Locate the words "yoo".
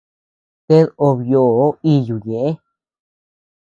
1.31-1.67